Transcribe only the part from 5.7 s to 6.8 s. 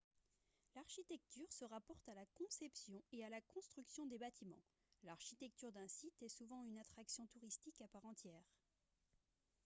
d'un site est souvent une